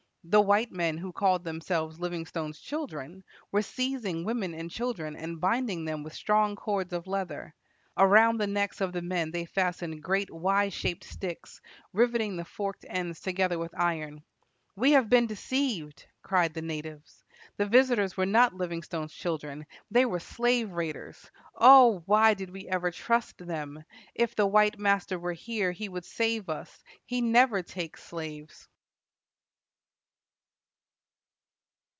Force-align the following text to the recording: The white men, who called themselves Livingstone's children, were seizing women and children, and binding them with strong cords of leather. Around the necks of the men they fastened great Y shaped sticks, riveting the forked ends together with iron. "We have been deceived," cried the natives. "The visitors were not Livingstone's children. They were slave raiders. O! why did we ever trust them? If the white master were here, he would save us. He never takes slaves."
The 0.23 0.39
white 0.39 0.71
men, 0.71 0.99
who 0.99 1.11
called 1.11 1.43
themselves 1.43 1.99
Livingstone's 1.99 2.59
children, 2.59 3.23
were 3.51 3.63
seizing 3.63 4.23
women 4.23 4.53
and 4.53 4.69
children, 4.69 5.15
and 5.15 5.41
binding 5.41 5.83
them 5.85 6.03
with 6.03 6.13
strong 6.13 6.55
cords 6.55 6.93
of 6.93 7.07
leather. 7.07 7.55
Around 7.97 8.37
the 8.37 8.45
necks 8.45 8.81
of 8.81 8.93
the 8.93 9.01
men 9.01 9.31
they 9.31 9.45
fastened 9.45 10.03
great 10.03 10.29
Y 10.31 10.69
shaped 10.69 11.03
sticks, 11.05 11.59
riveting 11.91 12.37
the 12.37 12.45
forked 12.45 12.85
ends 12.87 13.19
together 13.19 13.57
with 13.57 13.73
iron. 13.75 14.21
"We 14.75 14.91
have 14.91 15.09
been 15.09 15.25
deceived," 15.25 16.05
cried 16.21 16.53
the 16.53 16.61
natives. 16.61 17.23
"The 17.57 17.65
visitors 17.65 18.15
were 18.15 18.27
not 18.27 18.53
Livingstone's 18.53 19.15
children. 19.15 19.65
They 19.89 20.05
were 20.05 20.19
slave 20.19 20.73
raiders. 20.73 21.31
O! 21.55 22.03
why 22.05 22.35
did 22.35 22.51
we 22.51 22.67
ever 22.67 22.91
trust 22.91 23.39
them? 23.39 23.83
If 24.13 24.35
the 24.35 24.45
white 24.45 24.77
master 24.77 25.17
were 25.17 25.33
here, 25.33 25.71
he 25.71 25.89
would 25.89 26.05
save 26.05 26.47
us. 26.47 26.83
He 27.05 27.21
never 27.21 27.63
takes 27.63 28.03
slaves." 28.03 28.67